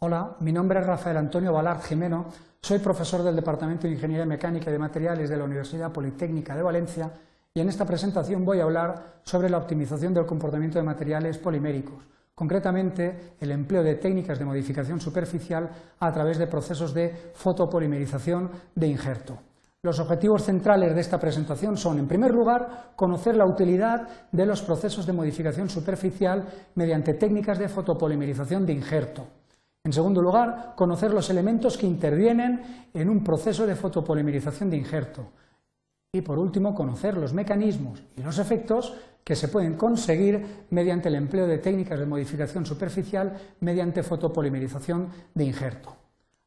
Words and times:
Hola, 0.00 0.36
mi 0.38 0.52
nombre 0.52 0.78
es 0.78 0.86
Rafael 0.86 1.16
Antonio 1.16 1.52
Balart 1.52 1.82
Jimeno, 1.82 2.26
soy 2.62 2.78
profesor 2.78 3.24
del 3.24 3.34
Departamento 3.34 3.88
de 3.88 3.94
Ingeniería 3.94 4.24
Mecánica 4.24 4.70
y 4.70 4.72
de 4.72 4.78
Materiales 4.78 5.28
de 5.28 5.36
la 5.36 5.42
Universidad 5.42 5.90
Politécnica 5.90 6.54
de 6.54 6.62
Valencia 6.62 7.10
y 7.52 7.58
en 7.58 7.68
esta 7.68 7.84
presentación 7.84 8.44
voy 8.44 8.60
a 8.60 8.62
hablar 8.62 9.22
sobre 9.24 9.50
la 9.50 9.58
optimización 9.58 10.14
del 10.14 10.24
comportamiento 10.24 10.78
de 10.78 10.84
materiales 10.84 11.38
poliméricos, 11.38 12.04
concretamente 12.32 13.34
el 13.40 13.50
empleo 13.50 13.82
de 13.82 13.96
técnicas 13.96 14.38
de 14.38 14.44
modificación 14.44 15.00
superficial 15.00 15.68
a 15.98 16.12
través 16.12 16.38
de 16.38 16.46
procesos 16.46 16.94
de 16.94 17.32
fotopolimerización 17.34 18.52
de 18.76 18.86
injerto. 18.86 19.36
Los 19.82 19.98
objetivos 19.98 20.44
centrales 20.44 20.94
de 20.94 21.00
esta 21.00 21.18
presentación 21.18 21.76
son, 21.76 21.98
en 21.98 22.06
primer 22.06 22.30
lugar, 22.30 22.92
conocer 22.94 23.34
la 23.34 23.46
utilidad 23.46 24.06
de 24.30 24.46
los 24.46 24.62
procesos 24.62 25.06
de 25.06 25.12
modificación 25.12 25.68
superficial 25.68 26.46
mediante 26.76 27.14
técnicas 27.14 27.58
de 27.58 27.68
fotopolimerización 27.68 28.64
de 28.64 28.74
injerto. 28.74 29.37
En 29.88 29.94
segundo 29.94 30.20
lugar, 30.20 30.74
conocer 30.76 31.14
los 31.14 31.30
elementos 31.30 31.78
que 31.78 31.86
intervienen 31.86 32.90
en 32.92 33.08
un 33.08 33.24
proceso 33.24 33.66
de 33.66 33.74
fotopolimerización 33.74 34.68
de 34.68 34.76
injerto. 34.76 35.32
Y 36.12 36.20
por 36.20 36.38
último, 36.38 36.74
conocer 36.74 37.16
los 37.16 37.32
mecanismos 37.32 38.02
y 38.14 38.22
los 38.22 38.38
efectos 38.38 38.92
que 39.24 39.34
se 39.34 39.48
pueden 39.48 39.76
conseguir 39.76 40.66
mediante 40.68 41.08
el 41.08 41.14
empleo 41.14 41.46
de 41.46 41.56
técnicas 41.56 41.98
de 41.98 42.04
modificación 42.04 42.66
superficial 42.66 43.32
mediante 43.60 44.02
fotopolimerización 44.02 45.08
de 45.32 45.44
injerto. 45.44 45.96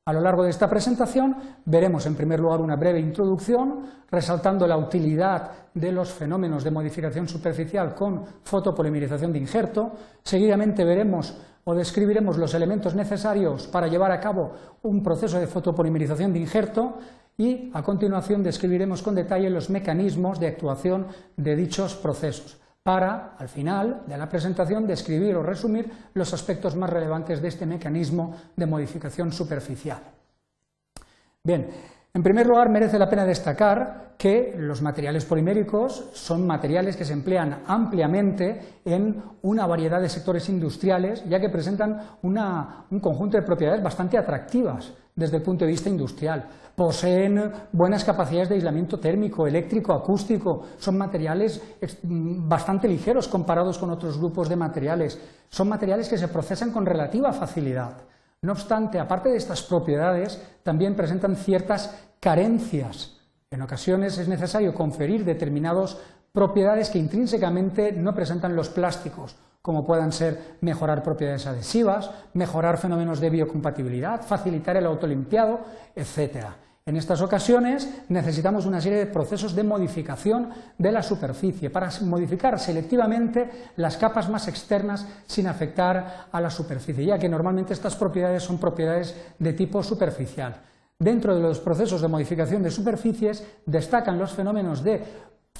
A 0.04 0.14
lo 0.14 0.22
largo 0.22 0.44
de 0.44 0.50
esta 0.50 0.68
presentación 0.68 1.36
veremos 1.64 2.08
en 2.08 2.16
primer 2.16 2.40
lugar 2.40 2.60
una 2.60 2.76
breve 2.76 3.00
introducción 3.00 3.86
resaltando 4.10 4.66
la 4.66 4.76
utilidad 4.76 5.52
de 5.76 5.92
los 5.92 6.10
fenómenos 6.12 6.64
de 6.64 6.72
modificación 6.72 7.28
superficial 7.28 7.94
con 7.94 8.26
fotopolimerización 8.44 9.32
de 9.32 9.38
injerto. 9.38 9.92
Seguidamente 10.24 10.84
veremos 10.84 11.38
o 11.66 11.76
describiremos 11.76 12.40
los 12.40 12.56
elementos 12.56 12.96
necesarios 12.96 13.68
para 13.68 13.90
llevar 13.90 14.12
a 14.12 14.20
cabo 14.20 14.54
un 14.82 15.04
proceso 15.04 15.40
de 15.40 15.46
fotopolimerización 15.46 16.34
de 16.34 16.40
injerto 16.40 16.98
y 17.38 17.70
a 17.72 17.84
continuación 17.84 18.42
describiremos 18.42 19.04
con 19.04 19.14
detalle 19.14 19.52
los 19.52 19.70
mecanismos 19.70 20.40
de 20.40 20.48
actuación 20.48 21.06
de 21.38 21.56
dichos 21.56 21.94
procesos 21.94 22.61
para, 22.84 23.36
al 23.38 23.50
final 23.50 24.04
de 24.08 24.18
la 24.18 24.28
presentación, 24.28 24.88
describir 24.88 25.36
o 25.36 25.44
resumir 25.44 25.92
los 26.14 26.34
aspectos 26.34 26.76
más 26.76 26.90
relevantes 26.90 27.42
de 27.42 27.48
este 27.48 27.66
mecanismo 27.66 28.36
de 28.56 28.66
modificación 28.66 29.32
superficial. 29.32 30.00
Bien, 31.44 31.68
en 32.14 32.24
primer 32.24 32.46
lugar, 32.46 32.70
merece 32.70 33.00
la 33.00 33.10
pena 33.10 33.26
destacar 33.26 34.16
que 34.18 34.54
los 34.58 34.82
materiales 34.82 35.26
poliméricos 35.26 36.10
son 36.14 36.46
materiales 36.46 36.96
que 36.96 37.06
se 37.06 37.14
emplean 37.14 37.64
ampliamente 37.66 38.82
en 38.86 39.24
una 39.42 39.66
variedad 39.66 40.02
de 40.02 40.10
sectores 40.10 40.48
industriales, 40.50 41.24
ya 41.28 41.40
que 41.40 41.50
presentan 41.50 42.18
un 42.22 43.00
conjunto 43.00 43.38
de 43.38 43.44
propiedades 43.44 43.82
bastante 43.82 44.18
atractivas 44.18 44.94
desde 45.16 45.38
el 45.38 45.44
punto 45.44 45.66
de 45.66 45.72
vista 45.72 45.90
industrial. 45.90 46.48
Poseen 46.76 47.52
buenas 47.72 48.04
capacidades 48.04 48.50
de 48.50 48.56
aislamiento 48.56 49.00
térmico, 49.00 49.46
eléctrico, 49.46 49.94
acústico, 49.94 50.64
son 50.78 50.98
materiales 50.98 51.62
bastante 52.04 52.88
ligeros 52.88 53.28
comparados 53.28 53.78
con 53.78 53.92
otros 53.92 54.18
grupos 54.18 54.50
de 54.50 54.56
materiales, 54.56 55.20
son 55.50 55.70
materiales 55.70 56.10
que 56.10 56.18
se 56.18 56.28
procesan 56.28 56.72
con 56.72 56.86
relativa 56.86 57.34
facilidad. 57.34 57.98
No 58.42 58.54
obstante, 58.54 59.00
aparte 59.00 59.30
de 59.30 59.38
estas 59.38 59.62
propiedades, 59.62 60.42
también 60.64 60.96
presentan 60.96 61.36
ciertas 61.36 61.96
carencias. 62.20 63.18
En 63.52 63.62
ocasiones 63.62 64.18
es 64.18 64.28
necesario 64.28 64.74
conferir 64.74 65.26
determinadas 65.26 66.00
propiedades 66.32 66.90
que 66.90 67.00
intrínsecamente 67.00 67.92
no 67.92 68.16
presentan 68.16 68.56
los 68.56 68.70
plásticos, 68.70 69.36
como 69.62 69.86
puedan 69.86 70.12
ser 70.12 70.58
mejorar 70.62 71.04
propiedades 71.04 71.46
adhesivas, 71.46 72.10
mejorar 72.34 72.78
fenómenos 72.78 73.20
de 73.20 73.30
biocompatibilidad, 73.30 74.22
facilitar 74.22 74.78
el 74.78 74.86
autolimpiado, 74.86 75.60
etc. 75.96 76.46
En 76.84 76.98
estas 76.98 77.22
ocasiones 77.22 77.88
necesitamos 78.10 78.66
una 78.66 78.82
serie 78.82 78.98
de 78.98 79.06
procesos 79.06 79.54
de 79.54 79.64
modificación 79.64 80.50
de 80.80 80.92
la 80.92 81.04
superficie 81.04 81.70
para 81.70 81.92
modificar 82.02 82.60
selectivamente 82.60 83.70
las 83.76 83.98
capas 83.98 84.30
más 84.30 84.48
externas 84.48 85.06
sin 85.28 85.46
afectar 85.46 86.28
a 86.32 86.42
la 86.42 86.50
superficie, 86.50 87.06
ya 87.06 87.20
que 87.20 87.30
normalmente 87.30 87.74
estas 87.74 87.96
propiedades 87.96 88.42
son 88.42 88.58
propiedades 88.58 89.16
de 89.38 89.54
tipo 89.54 89.84
superficial. 89.84 90.56
Dentro 90.98 91.36
de 91.36 91.42
los 91.42 91.60
procesos 91.60 92.02
de 92.02 92.08
modificación 92.08 92.62
de 92.62 92.70
superficies 92.70 93.44
destacan 93.66 94.20
los 94.20 94.34
fenómenos 94.34 94.84
de 94.84 95.04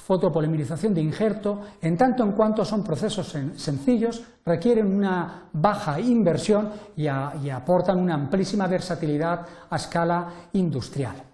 fotopolimerización 0.04 0.94
de 0.94 1.00
injerto, 1.00 1.60
en 1.80 1.96
tanto 1.96 2.24
en 2.24 2.32
cuanto 2.32 2.64
son 2.64 2.82
procesos 2.82 3.36
sencillos, 3.56 4.22
requieren 4.44 4.86
una 4.86 5.48
baja 5.52 6.00
inversión 6.00 6.70
y, 6.96 7.04
y 7.04 7.50
aportan 7.50 7.98
una 7.98 8.14
amplísima 8.14 8.66
versatilidad 8.66 9.46
a 9.70 9.76
escala 9.76 10.28
industrial. 10.54 11.31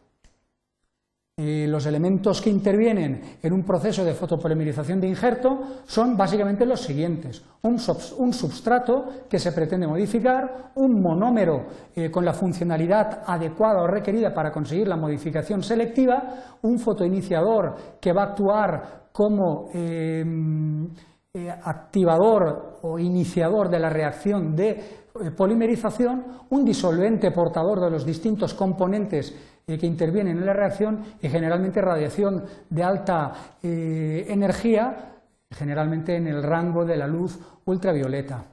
Eh, 1.41 1.69
los 1.69 1.87
elementos 1.87 2.43
que 2.43 2.50
intervienen 2.50 3.38
en 3.41 3.53
un 3.53 3.62
proceso 3.62 4.04
de 4.04 4.12
fotopolimerización 4.12 5.00
de 5.00 5.06
injerto 5.06 5.84
son 5.87 6.16
básicamente 6.16 6.66
los 6.66 6.81
siguientes. 6.81 7.44
Un, 7.62 7.78
substrato 7.78 9.04
que 9.31 9.38
se 9.38 9.53
pretende 9.53 9.87
modificar, 9.87 10.72
un 10.75 11.00
monómero 11.00 11.65
eh, 11.94 12.10
con 12.10 12.25
la 12.25 12.32
funcionalidad 12.32 13.22
adecuada 13.25 13.82
o 13.82 13.87
requerida 13.87 14.34
para 14.34 14.50
conseguir 14.50 14.88
la 14.88 14.97
modificación 14.97 15.62
selectiva, 15.62 16.59
un 16.62 16.77
fotoiniciador 16.81 17.98
que 18.00 18.12
va 18.12 18.22
a 18.22 18.27
actuar 18.31 19.03
como 19.12 19.69
em, 19.72 20.88
eh, 21.34 21.48
activador 21.62 22.81
o 22.82 22.98
iniciador 22.98 23.69
de 23.69 23.78
la 23.78 23.91
reacción 23.91 24.56
de 24.56 25.06
polimerización, 25.37 26.25
un 26.50 26.65
disolvente 26.65 27.31
portador 27.31 27.81
de 27.81 27.91
los 27.91 28.04
distintos 28.04 28.54
componentes 28.54 29.57
que 29.76 29.86
intervienen 29.86 30.38
en 30.38 30.46
la 30.46 30.54
reacción 30.54 31.04
y 31.20 31.28
generalmente 31.28 31.82
radiación 31.82 32.44
de 32.70 32.82
alta 32.82 33.32
eh, 33.62 34.24
energía, 34.28 35.16
generalmente 35.50 36.16
en 36.16 36.28
el 36.28 36.42
rango 36.42 36.84
de 36.84 36.96
la 36.96 37.06
luz 37.06 37.38
ultravioleta. 37.66 38.44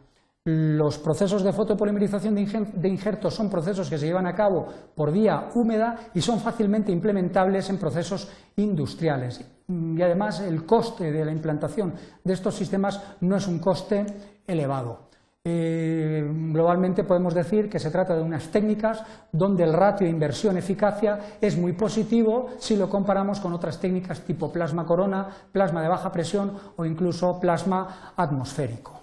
Los 0.47 0.99
procesos 0.99 1.43
de 1.43 1.53
fotopolimerización 1.53 2.35
de 2.35 2.87
injertos 2.87 3.33
son 3.33 3.49
procesos 3.49 3.89
que 3.89 3.97
se 3.97 4.05
llevan 4.05 4.27
a 4.27 4.35
cabo 4.35 4.67
por 4.93 5.11
vía 5.11 5.49
húmeda 5.55 6.11
y 6.13 6.21
son 6.21 6.39
fácilmente 6.39 6.91
implementables 6.91 7.67
en 7.71 7.79
procesos 7.79 8.29
industriales. 8.57 9.43
Y 9.67 9.99
además 9.99 10.41
el 10.41 10.63
coste 10.63 11.11
de 11.11 11.25
la 11.25 11.31
implantación 11.31 11.95
de 12.23 12.33
estos 12.33 12.53
sistemas 12.53 13.01
no 13.21 13.37
es 13.37 13.47
un 13.47 13.57
coste 13.57 14.05
elevado. 14.45 15.04
Eh, 15.47 16.27
globalmente 16.51 17.03
podemos 17.03 17.35
decir 17.35 17.69
que 17.69 17.77
se 17.77 17.91
trata 17.91 18.15
de 18.15 18.23
unas 18.23 18.47
técnicas 18.49 19.03
donde 19.31 19.63
el 19.63 19.73
ratio 19.73 20.07
inversión-eficacia 20.07 21.37
es 21.39 21.55
muy 21.55 21.73
positivo 21.73 22.47
si 22.57 22.75
lo 22.75 22.89
comparamos 22.89 23.39
con 23.39 23.53
otras 23.53 23.79
técnicas 23.79 24.21
tipo 24.21 24.51
plasma 24.51 24.85
corona, 24.85 25.27
plasma 25.51 25.83
de 25.83 25.89
baja 25.89 26.11
presión 26.11 26.51
o 26.77 26.83
incluso 26.83 27.39
plasma 27.39 28.13
atmosférico. 28.17 29.01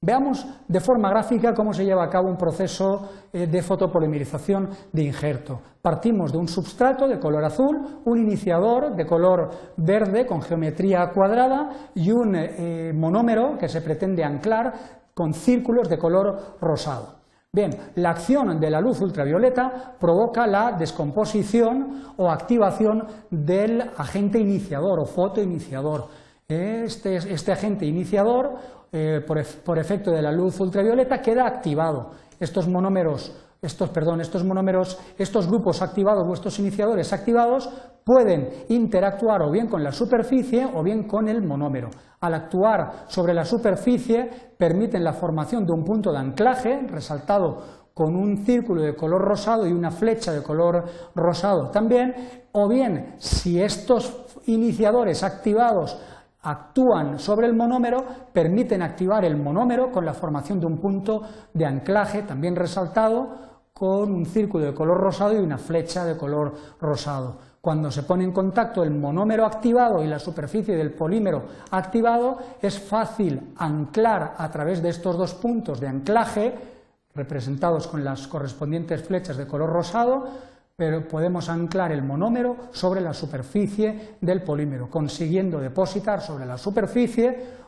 Veamos 0.00 0.46
de 0.68 0.78
forma 0.78 1.10
gráfica 1.10 1.52
cómo 1.54 1.72
se 1.72 1.84
lleva 1.84 2.04
a 2.04 2.08
cabo 2.08 2.28
un 2.28 2.36
proceso 2.36 3.08
eh, 3.32 3.48
de 3.48 3.62
fotopolimerización 3.62 4.68
de 4.92 5.02
injerto. 5.02 5.60
Partimos 5.82 6.30
de 6.30 6.38
un 6.38 6.46
substrato 6.46 7.08
de 7.08 7.18
color 7.18 7.44
azul, 7.44 8.02
un 8.04 8.18
iniciador 8.18 8.94
de 8.94 9.04
color 9.04 9.50
verde 9.76 10.24
con 10.24 10.40
geometría 10.40 11.10
cuadrada 11.12 11.90
y 11.96 12.12
un 12.12 12.36
eh, 12.36 12.92
monómero 12.94 13.58
que 13.58 13.68
se 13.68 13.80
pretende 13.80 14.22
anclar 14.22 15.05
con 15.16 15.32
círculos 15.32 15.88
de 15.88 15.96
color 15.96 16.58
rosado. 16.60 17.16
Bien, 17.50 17.74
la 17.94 18.10
acción 18.10 18.60
de 18.60 18.68
la 18.68 18.82
luz 18.82 19.00
ultravioleta 19.00 19.96
provoca 19.98 20.46
la 20.46 20.72
descomposición 20.72 22.12
o 22.18 22.30
activación 22.30 23.06
del 23.30 23.80
agente 23.96 24.38
iniciador 24.38 25.00
o 25.00 25.06
fotoiniciador. 25.06 26.08
Este, 26.46 27.16
este 27.16 27.50
agente 27.50 27.86
iniciador, 27.86 28.56
eh, 28.92 29.22
por, 29.26 29.42
por 29.64 29.78
efecto 29.78 30.10
de 30.10 30.20
la 30.20 30.30
luz 30.30 30.60
ultravioleta, 30.60 31.22
queda 31.22 31.46
activado. 31.46 32.10
Estos 32.38 32.68
monómeros 32.68 33.32
estos, 33.62 33.90
perdón, 33.90 34.20
estos 34.20 34.44
monómeros, 34.44 34.98
estos 35.18 35.46
grupos 35.46 35.82
activados 35.82 36.26
o 36.28 36.32
estos 36.32 36.58
iniciadores 36.58 37.12
activados 37.12 37.68
pueden 38.04 38.50
interactuar 38.68 39.42
o 39.42 39.50
bien 39.50 39.66
con 39.66 39.82
la 39.82 39.92
superficie 39.92 40.66
o 40.72 40.82
bien 40.82 41.08
con 41.08 41.28
el 41.28 41.42
monómero. 41.42 41.90
Al 42.20 42.34
actuar 42.34 43.04
sobre 43.08 43.34
la 43.34 43.44
superficie 43.44 44.30
permiten 44.56 45.02
la 45.02 45.12
formación 45.12 45.66
de 45.66 45.72
un 45.72 45.84
punto 45.84 46.12
de 46.12 46.18
anclaje 46.18 46.86
resaltado 46.88 47.86
con 47.92 48.14
un 48.14 48.44
círculo 48.44 48.82
de 48.82 48.94
color 48.94 49.22
rosado 49.22 49.66
y 49.66 49.72
una 49.72 49.90
flecha 49.90 50.30
de 50.30 50.42
color 50.42 50.84
rosado 51.14 51.70
también, 51.70 52.14
o 52.52 52.68
bien 52.68 53.14
si 53.16 53.60
estos 53.60 54.26
iniciadores 54.46 55.22
activados 55.22 55.98
actúan 56.46 57.18
sobre 57.18 57.46
el 57.46 57.54
monómero, 57.54 58.04
permiten 58.32 58.82
activar 58.82 59.24
el 59.24 59.36
monómero 59.36 59.90
con 59.90 60.06
la 60.06 60.14
formación 60.14 60.60
de 60.60 60.66
un 60.66 60.78
punto 60.78 61.22
de 61.52 61.66
anclaje 61.66 62.22
también 62.22 62.54
resaltado 62.54 63.46
con 63.72 64.12
un 64.12 64.24
círculo 64.24 64.64
de 64.64 64.74
color 64.74 64.98
rosado 64.98 65.34
y 65.34 65.38
una 65.38 65.58
flecha 65.58 66.04
de 66.04 66.16
color 66.16 66.54
rosado. 66.80 67.36
Cuando 67.60 67.90
se 67.90 68.04
pone 68.04 68.22
en 68.24 68.32
contacto 68.32 68.84
el 68.84 68.92
monómero 68.92 69.44
activado 69.44 70.02
y 70.02 70.06
la 70.06 70.20
superficie 70.20 70.76
del 70.76 70.94
polímero 70.94 71.42
activado, 71.72 72.38
es 72.62 72.78
fácil 72.78 73.52
anclar 73.58 74.34
a 74.38 74.48
través 74.50 74.80
de 74.80 74.90
estos 74.90 75.18
dos 75.18 75.34
puntos 75.34 75.80
de 75.80 75.88
anclaje 75.88 76.54
representados 77.14 77.88
con 77.88 78.04
las 78.04 78.28
correspondientes 78.28 79.02
flechas 79.02 79.36
de 79.36 79.46
color 79.46 79.70
rosado, 79.70 80.28
pero 80.76 81.08
podemos 81.08 81.48
anclar 81.48 81.90
el 81.90 82.02
monómero 82.02 82.56
sobre 82.72 83.00
la 83.00 83.14
superficie 83.14 84.16
del 84.20 84.42
polímero, 84.42 84.90
consiguiendo 84.90 85.58
depositar 85.58 86.20
sobre 86.20 86.44
la 86.44 86.58
superficie 86.58 87.66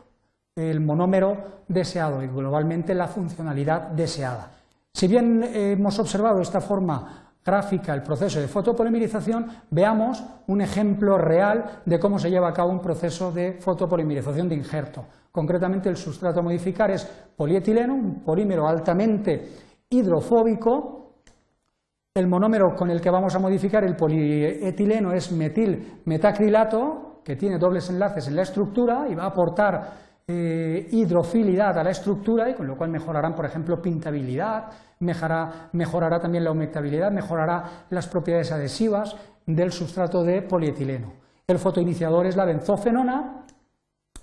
el 0.55 0.79
monómero 0.79 1.63
deseado 1.67 2.21
y 2.21 2.27
globalmente 2.27 2.93
la 2.93 3.07
funcionalidad 3.07 3.89
deseada. 3.89 4.51
Si 4.93 5.07
bien 5.07 5.43
hemos 5.53 5.97
observado 5.99 6.41
esta 6.41 6.61
forma 6.61 7.33
gráfica 7.43 7.93
el 7.93 8.03
proceso 8.03 8.39
de 8.39 8.47
fotopolimerización, 8.47 9.47
veamos 9.71 10.23
un 10.47 10.61
ejemplo 10.61 11.17
real 11.17 11.81
de 11.85 11.99
cómo 11.99 12.19
se 12.19 12.29
lleva 12.29 12.49
a 12.49 12.53
cabo 12.53 12.71
un 12.71 12.81
proceso 12.81 13.31
de 13.31 13.53
fotopolimerización 13.59 14.49
de 14.49 14.55
injerto. 14.55 15.05
Concretamente, 15.31 15.89
el 15.89 15.97
sustrato 15.97 16.41
a 16.41 16.43
modificar 16.43 16.91
es 16.91 17.05
polietileno, 17.35 17.95
un 17.95 18.15
polímero 18.21 18.67
altamente 18.67 19.49
hidrofóbico. 19.89 20.98
El 22.15 22.27
monómero 22.27 22.75
con 22.75 22.89
el 22.89 23.01
que 23.01 23.11
vamos 23.11 23.35
a 23.35 23.39
modificar 23.39 23.83
el 23.83 23.95
polietileno 23.95 25.13
es 25.13 25.31
metil 25.31 26.01
metacrilato, 26.05 27.21
que 27.23 27.35
tiene 27.35 27.59
dobles 27.59 27.87
enlaces 27.91 28.27
en 28.27 28.35
la 28.35 28.41
estructura 28.41 29.05
y 29.07 29.13
va 29.13 29.25
a 29.25 29.27
aportar 29.27 29.93
eh, 30.27 30.87
hidrofilidad 30.91 31.77
a 31.77 31.83
la 31.83 31.91
estructura 31.91 32.49
y 32.49 32.55
con 32.55 32.65
lo 32.65 32.75
cual 32.75 32.89
mejorarán, 32.89 33.35
por 33.35 33.45
ejemplo, 33.45 33.79
pintabilidad, 33.79 34.65
mejorará, 35.01 35.69
mejorará 35.73 36.19
también 36.19 36.43
la 36.43 36.51
humectabilidad, 36.51 37.11
mejorará 37.11 37.85
las 37.91 38.07
propiedades 38.07 38.51
adhesivas 38.51 39.15
del 39.45 39.71
sustrato 39.71 40.23
de 40.23 40.41
polietileno. 40.41 41.13
El 41.45 41.59
fotoiniciador 41.59 42.25
es 42.25 42.35
la 42.35 42.45
benzofenona, 42.45 43.45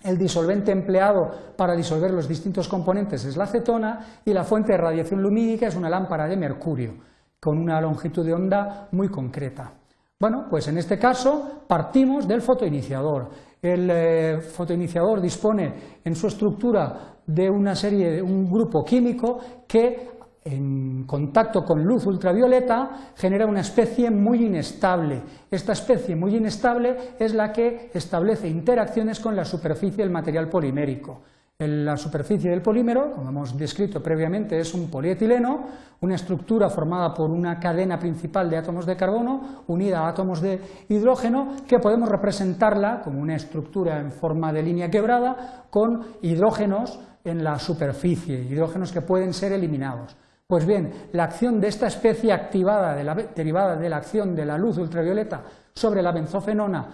el 0.02 0.18
disolvente 0.18 0.72
empleado 0.72 1.30
para 1.56 1.76
disolver 1.76 2.10
los 2.10 2.26
distintos 2.26 2.68
componentes 2.68 3.24
es 3.24 3.36
la 3.36 3.44
acetona 3.44 4.20
y 4.24 4.32
la 4.32 4.42
fuente 4.42 4.72
de 4.72 4.78
radiación 4.78 5.22
lumínica 5.22 5.68
es 5.68 5.76
una 5.76 5.88
lámpara 5.88 6.26
de 6.26 6.36
mercurio 6.36 7.15
con 7.40 7.58
una 7.58 7.80
longitud 7.80 8.24
de 8.24 8.34
onda 8.34 8.88
muy 8.92 9.08
concreta. 9.08 9.72
Bueno, 10.18 10.46
pues 10.48 10.66
en 10.68 10.78
este 10.78 10.98
caso 10.98 11.64
partimos 11.66 12.26
del 12.26 12.40
fotoiniciador. 12.40 13.28
El 13.60 13.90
eh, 13.90 14.40
fotoiniciador 14.40 15.20
dispone 15.20 15.74
en 16.04 16.14
su 16.14 16.26
estructura 16.26 17.16
de 17.26 17.50
una 17.50 17.74
serie, 17.74 18.10
de 18.12 18.22
un 18.22 18.50
grupo 18.50 18.84
químico 18.84 19.38
que 19.66 20.16
en 20.46 21.04
contacto 21.04 21.64
con 21.64 21.82
luz 21.82 22.06
ultravioleta 22.06 23.12
genera 23.16 23.46
una 23.46 23.60
especie 23.60 24.10
muy 24.10 24.46
inestable. 24.46 25.20
Esta 25.50 25.72
especie 25.72 26.14
muy 26.14 26.36
inestable 26.36 26.96
es 27.18 27.34
la 27.34 27.50
que 27.52 27.90
establece 27.92 28.48
interacciones 28.48 29.18
con 29.18 29.34
la 29.34 29.44
superficie 29.44 30.04
del 30.04 30.12
material 30.12 30.48
polimérico. 30.48 31.22
La 31.58 31.96
superficie 31.96 32.50
del 32.50 32.60
polímero, 32.60 33.12
como 33.12 33.30
hemos 33.30 33.56
descrito 33.56 34.02
previamente, 34.02 34.58
es 34.58 34.74
un 34.74 34.90
polietileno, 34.90 35.64
una 36.02 36.14
estructura 36.14 36.68
formada 36.68 37.14
por 37.14 37.30
una 37.30 37.58
cadena 37.58 37.98
principal 37.98 38.50
de 38.50 38.58
átomos 38.58 38.84
de 38.84 38.94
carbono 38.94 39.62
unida 39.66 40.00
a 40.00 40.08
átomos 40.08 40.42
de 40.42 40.60
hidrógeno, 40.90 41.56
que 41.66 41.78
podemos 41.78 42.10
representarla 42.10 43.00
como 43.02 43.22
una 43.22 43.36
estructura 43.36 43.98
en 43.98 44.12
forma 44.12 44.52
de 44.52 44.62
línea 44.64 44.90
quebrada 44.90 45.64
con 45.70 46.04
hidrógenos 46.20 47.00
en 47.24 47.42
la 47.42 47.58
superficie, 47.58 48.38
hidrógenos 48.38 48.92
que 48.92 49.00
pueden 49.00 49.32
ser 49.32 49.52
eliminados. 49.52 50.14
Pues 50.46 50.66
bien, 50.66 51.08
la 51.12 51.24
acción 51.24 51.58
de 51.58 51.68
esta 51.68 51.86
especie 51.86 52.34
activada 52.34 52.94
derivada 53.34 53.76
de 53.76 53.88
la 53.88 53.96
acción 53.96 54.34
de 54.34 54.44
la 54.44 54.58
luz 54.58 54.76
ultravioleta 54.76 55.42
sobre 55.72 56.02
la 56.02 56.12
benzofenona 56.12 56.86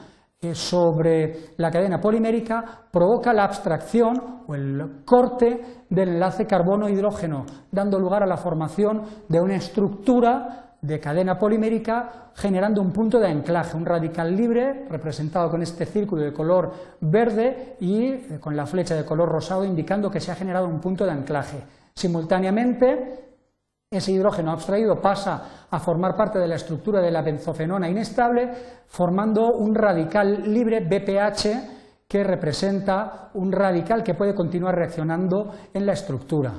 sobre 0.52 1.54
la 1.56 1.70
cadena 1.70 2.00
polimérica 2.00 2.64
provoca 2.90 3.32
la 3.32 3.44
abstracción 3.44 4.42
o 4.46 4.54
el 4.54 5.04
corte 5.04 5.84
del 5.88 6.10
enlace 6.10 6.46
carbono-hidrógeno, 6.46 7.46
dando 7.70 7.98
lugar 7.98 8.24
a 8.24 8.26
la 8.26 8.36
formación 8.36 9.02
de 9.28 9.40
una 9.40 9.54
estructura 9.54 10.76
de 10.82 10.98
cadena 10.98 11.38
polimérica 11.38 12.32
generando 12.34 12.82
un 12.82 12.90
punto 12.90 13.20
de 13.20 13.28
anclaje, 13.28 13.76
un 13.76 13.86
radical 13.86 14.34
libre 14.34 14.86
representado 14.88 15.48
con 15.48 15.62
este 15.62 15.86
círculo 15.86 16.22
de 16.22 16.32
color 16.32 16.72
verde 17.00 17.76
y 17.78 18.06
eh, 18.06 18.38
con 18.40 18.56
la 18.56 18.66
flecha 18.66 18.96
de 18.96 19.04
color 19.04 19.28
rosado 19.28 19.64
indicando 19.64 20.10
que 20.10 20.18
se 20.18 20.32
ha 20.32 20.34
generado 20.34 20.66
un 20.66 20.80
punto 20.80 21.04
de 21.04 21.12
anclaje. 21.12 21.58
Simultáneamente, 21.94 23.31
ese 23.92 24.12
hidrógeno 24.12 24.50
abstraído 24.50 25.00
pasa 25.00 25.66
a 25.70 25.78
formar 25.78 26.16
parte 26.16 26.38
de 26.38 26.48
la 26.48 26.56
estructura 26.56 27.00
de 27.00 27.10
la 27.10 27.22
benzofenona 27.22 27.88
inestable, 27.88 28.50
formando 28.86 29.52
un 29.52 29.74
radical 29.74 30.42
libre 30.52 30.80
BPH 30.80 32.08
que 32.08 32.24
representa 32.24 33.30
un 33.34 33.52
radical 33.52 34.02
que 34.02 34.14
puede 34.14 34.34
continuar 34.34 34.74
reaccionando 34.74 35.50
en 35.72 35.86
la 35.86 35.92
estructura. 35.92 36.52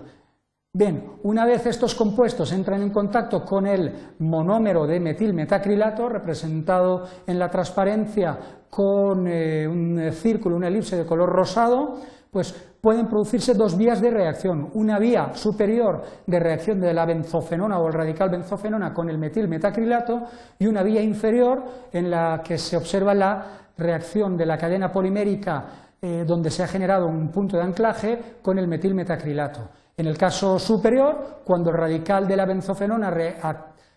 Bien, 0.75 1.03
una 1.21 1.45
vez 1.45 1.67
estos 1.67 1.93
compuestos 1.93 2.51
entran 2.51 2.81
en 2.81 2.89
contacto 2.89 3.45
con 3.45 3.67
el 3.67 4.15
monómero 4.17 4.87
de 4.87 4.99
metilmetacrilato, 4.99 6.09
representado 6.09 7.03
en 7.27 7.37
la 7.37 7.49
transparencia 7.49 8.39
con 8.71 9.27
eh, 9.27 9.67
un 9.67 10.11
círculo, 10.11 10.55
una 10.55 10.69
elipse 10.69 10.97
de 10.97 11.05
color 11.05 11.29
rosado, 11.29 11.99
pues 12.33 12.51
pueden 12.81 13.07
producirse 13.07 13.53
dos 13.53 13.77
vías 13.77 14.01
de 14.01 14.09
reacción. 14.09 14.71
Una 14.73 14.97
vía 14.97 15.33
superior 15.35 16.01
de 16.25 16.39
reacción 16.39 16.81
de 16.81 16.93
la 16.93 17.05
benzofenona 17.05 17.79
o 17.79 17.87
el 17.87 17.93
radical 17.93 18.29
benzofenona 18.29 18.91
con 18.93 19.09
el 19.09 19.19
metilmetacrilato 19.19 20.23
y 20.57 20.65
una 20.65 20.81
vía 20.81 21.01
inferior 21.01 21.63
en 21.93 22.09
la 22.09 22.41
que 22.43 22.57
se 22.57 22.75
observa 22.75 23.13
la 23.13 23.45
reacción 23.77 24.35
de 24.35 24.47
la 24.47 24.57
cadena 24.57 24.91
polimérica 24.91 25.65
eh, 26.01 26.25
donde 26.27 26.49
se 26.49 26.63
ha 26.63 26.67
generado 26.67 27.07
un 27.07 27.29
punto 27.29 27.55
de 27.55 27.63
anclaje 27.63 28.19
con 28.41 28.57
el 28.59 28.67
metilmetacrilato. 28.67 29.69
En 29.95 30.07
el 30.07 30.17
caso 30.17 30.57
superior, 30.59 31.41
cuando 31.45 31.69
el 31.69 31.77
radical 31.77 32.27
de 32.27 32.35
la 32.35 32.45
benzofenona 32.45 33.13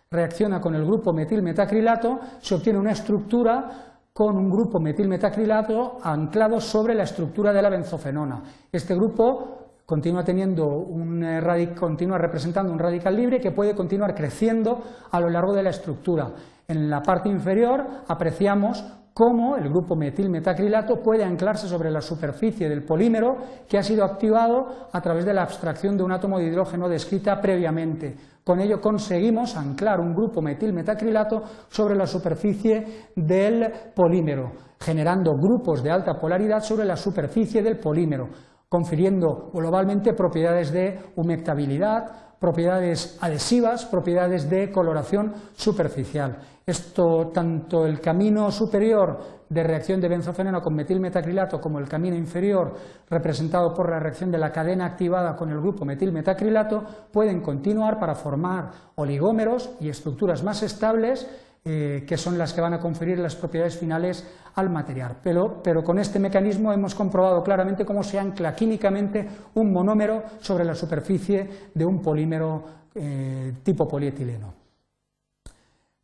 reacciona 0.09 0.61
con 0.61 0.75
el 0.75 0.85
grupo 0.85 1.11
metilmetacrilato, 1.11 2.19
se 2.39 2.55
obtiene 2.55 2.79
una 2.79 2.91
estructura 2.91 3.96
con 4.17 4.35
un 4.35 4.49
grupo 4.49 4.79
metilmetacrilato 4.79 5.99
anclado 6.01 6.59
sobre 6.59 6.95
la 6.95 7.03
estructura 7.03 7.53
de 7.53 7.61
la 7.61 7.69
benzofenona. 7.69 8.41
Este 8.71 8.95
grupo 8.95 9.83
continúa, 9.85 10.23
teniendo 10.23 10.65
un 10.65 11.23
eh, 11.23 11.75
continúa 11.79 12.17
representando 12.17 12.73
un 12.73 12.79
radical 12.79 13.15
libre 13.15 13.39
que 13.39 13.51
puede 13.51 13.75
continuar 13.75 14.15
creciendo 14.15 14.81
a 15.11 15.19
lo 15.19 15.29
largo 15.29 15.53
de 15.53 15.61
la 15.61 15.69
estructura. 15.69 16.31
En 16.67 16.89
la 16.89 17.03
parte 17.03 17.29
inferior 17.29 17.85
apreciamos 18.07 18.83
cómo 19.17 19.57
el 19.57 19.67
grupo 19.67 19.95
metilmetacrilato 19.95 21.01
puede 21.01 21.23
anclarse 21.23 21.67
sobre 21.67 21.89
la 21.89 22.01
superficie 22.01 22.69
del 22.69 22.83
polímero 22.83 23.35
que 23.67 23.79
ha 23.79 23.81
sido 23.81 24.05
activado 24.05 24.67
a 24.93 25.01
través 25.01 25.25
de 25.25 25.33
la 25.33 25.41
abstracción 25.41 25.97
de 25.97 26.03
un 26.03 26.11
átomo 26.11 26.37
de 26.37 26.45
hidrógeno 26.45 26.87
descrita 26.87 27.41
previamente. 27.41 28.15
Con 28.43 28.59
ello 28.59 28.79
conseguimos 28.79 29.57
anclar 29.57 29.99
un 29.99 30.13
grupo 30.13 30.39
metilmetacrilato 30.43 31.41
sobre 31.67 31.95
la 31.95 32.05
superficie 32.05 33.09
del 33.15 33.71
polímero, 33.95 34.51
generando 34.79 35.33
grupos 35.33 35.81
de 35.81 35.89
alta 35.89 36.13
polaridad 36.19 36.61
sobre 36.61 36.85
la 36.85 36.95
superficie 36.95 37.63
del 37.63 37.79
polímero, 37.79 38.29
confiriendo 38.69 39.49
globalmente 39.53 40.13
propiedades 40.13 40.71
de 40.71 40.99
humectabilidad, 41.15 42.35
propiedades 42.39 43.17
adhesivas, 43.21 43.85
propiedades 43.85 44.49
de 44.49 44.71
coloración 44.71 45.33
superficial. 45.55 46.37
Esto, 46.65 47.31
tanto 47.33 47.85
el 47.85 48.01
camino 48.01 48.51
superior 48.51 49.37
de 49.47 49.63
reacción 49.63 50.01
de 50.01 50.09
benzofenona 50.09 50.59
con 50.59 50.75
metilmetacrilato 50.75 51.61
como 51.61 51.79
el 51.79 51.87
camino 51.87 52.17
inferior 52.17 52.73
representado 53.09 53.73
por 53.73 53.89
la 53.89 53.99
reacción 53.99 54.29
de 54.29 54.37
la 54.37 54.51
cadena 54.51 54.85
activada 54.85 55.37
con 55.37 55.49
el 55.49 55.61
grupo 55.61 55.85
metilmetacrilato 55.85 56.83
pueden 57.11 57.39
continuar 57.39 57.97
para 57.97 58.15
formar 58.15 58.71
oligómeros 58.95 59.71
y 59.79 59.87
estructuras 59.87 60.43
más 60.43 60.61
estables 60.61 61.25
eh, 61.69 62.05
que 62.07 62.15
son 62.15 62.37
las 62.37 62.53
que 62.53 62.61
van 62.61 62.75
a 62.75 62.79
conferir 62.79 63.19
las 63.19 63.35
propiedades 63.35 63.77
finales 63.77 64.25
al 64.55 64.69
material. 64.69 65.17
Pero, 65.21 65.83
con 65.83 65.99
este 65.99 66.17
mecanismo 66.17 66.71
hemos 66.71 66.95
comprobado 66.95 67.43
claramente 67.43 67.83
cómo 67.83 68.03
se 68.03 68.17
ancla 68.17 68.55
químicamente 68.55 69.27
un 69.55 69.73
monómero 69.73 70.23
sobre 70.39 70.63
la 70.63 70.73
superficie 70.73 71.69
de 71.73 71.85
un 71.85 72.01
polímero 72.01 72.63
eh, 72.95 73.51
tipo 73.63 73.85
polietileno. 73.85 74.53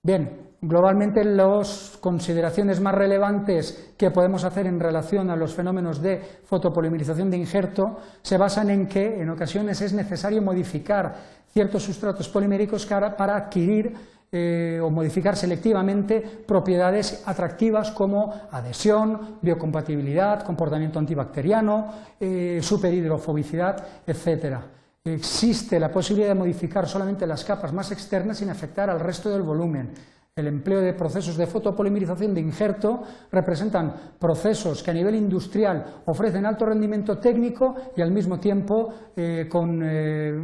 Bien, 0.04 0.50
globalmente 0.62 1.24
las 1.24 1.98
consideraciones 2.02 2.82
más 2.82 2.96
relevantes 2.96 3.94
que 3.98 4.12
podemos 4.12 4.44
hacer 4.44 4.68
en 4.68 4.82
relación 4.82 5.30
a 5.30 5.38
los 5.38 5.54
fenómenos 5.54 6.02
de 6.02 6.20
fotopolimerización 6.44 7.32
de 7.32 7.38
injerto 7.38 8.00
se 8.22 8.38
basan 8.38 8.70
en 8.70 8.88
que 8.88 9.22
en 9.22 9.30
ocasiones 9.30 9.80
es 9.82 9.94
necesario 9.94 10.42
modificar 10.42 11.16
ciertos 11.54 11.84
sustratos 11.84 12.28
poliméricos 12.28 12.86
para 12.86 13.38
adquirir 13.38 13.94
eh, 14.36 14.80
o 14.82 14.90
modificar 14.90 15.38
selectivamente 15.38 16.20
propiedades 16.20 17.22
atractivas 17.28 17.92
como 17.92 18.34
adhesión, 18.50 19.38
biocompatibilidad, 19.44 20.42
comportamiento 20.42 20.98
antibacteriano, 20.98 22.16
eh, 22.20 22.60
superhidrofobicidad, 22.60 24.02
etc. 24.08 24.58
Existe 25.06 25.80
la 25.80 25.92
posibilidad 25.92 26.30
de 26.30 26.40
modificar 26.40 26.88
solamente 26.88 27.28
las 27.28 27.46
capas 27.46 27.72
más 27.74 27.92
externas 27.92 28.40
sin 28.40 28.50
afectar 28.50 28.90
al 28.90 29.00
resto 29.00 29.30
del 29.30 29.44
volumen. 29.44 29.92
El 30.36 30.48
empleo 30.48 30.82
de 30.82 30.94
procesos 30.94 31.38
de 31.38 31.46
fotopolimerización 31.46 32.34
de 32.34 32.42
injerto 32.42 33.04
representan 33.32 33.94
procesos 34.18 34.82
que 34.82 34.90
a 34.90 34.94
nivel 34.94 35.14
industrial 35.14 36.02
ofrecen 36.06 36.48
alto 36.48 36.66
rendimiento 36.66 37.20
técnico 37.20 37.76
y 37.96 38.02
al 38.02 38.10
mismo 38.10 38.40
tiempo 38.40 39.12
eh, 39.16 39.48
eh, 39.48 40.42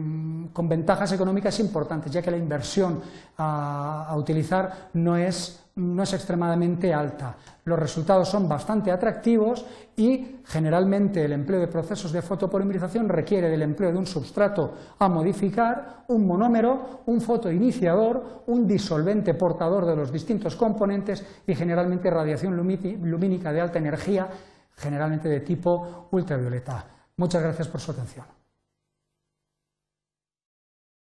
con, 0.53 0.69
ventajas 0.69 1.11
económicas 1.13 1.59
importantes, 1.59 2.11
ya 2.11 2.21
que 2.21 2.29
la 2.29 2.37
inversión 2.37 3.01
a 3.35 4.13
utilizar 4.15 4.89
no 4.93 5.17
es 5.17 5.68
no 5.79 6.03
es 6.03 6.13
extremadamente 6.13 6.93
alta. 6.93 7.35
Los 7.63 7.79
resultados 7.79 8.27
son 8.29 8.47
bastante 8.47 8.91
atractivos 8.91 9.65
y 9.95 10.39
generalmente 10.45 11.23
el 11.23 11.33
empleo 11.33 11.59
de 11.59 11.67
procesos 11.67 12.11
de 12.11 12.21
fotopolimerización 12.21 13.07
requiere 13.07 13.49
del 13.49 13.61
empleo 13.61 13.91
de 13.91 13.97
un 13.97 14.05
substrato 14.05 14.73
a 14.99 15.07
modificar, 15.07 16.03
un 16.07 16.27
monómero, 16.27 17.01
un 17.05 17.21
fotoiniciador, 17.21 18.43
un 18.47 18.67
disolvente 18.67 19.33
portador 19.33 19.85
de 19.85 19.95
los 19.95 20.11
distintos 20.11 20.55
componentes 20.55 21.25
y 21.45 21.55
generalmente 21.55 22.09
radiación 22.09 22.55
lumínica 22.55 23.51
de 23.51 23.61
alta 23.61 23.79
energía, 23.79 24.27
generalmente 24.75 25.29
de 25.29 25.41
tipo 25.41 26.07
ultravioleta. 26.11 26.85
Muchas 27.17 27.41
gracias 27.41 27.67
por 27.67 27.81
su 27.81 27.91
atención. 27.91 28.38